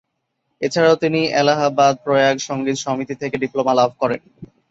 [0.61, 4.21] এছাড়া তিনি এলাহাবাদের প্রয়াগ সঙ্গীত সমিতি থেকে ডিপ্লোমা লাভ করেন।